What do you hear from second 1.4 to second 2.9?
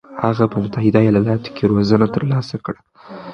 کې روزنه ترلاسه کړه.